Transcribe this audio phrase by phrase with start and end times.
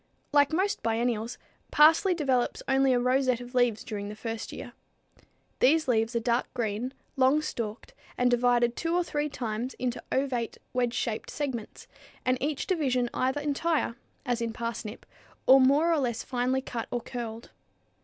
[0.33, 1.37] _Like most biennials,
[1.69, 4.73] parsley develops only a rosette of leaves during the first year.
[5.59, 10.57] These leaves are dark green, long stalked and divided two or three times into ovate,
[10.73, 11.85] wedge shaped segments,
[12.25, 13.95] and each division either entire,
[14.25, 15.05] as in parsnip,
[15.45, 17.51] or more or less finely cut or "curled."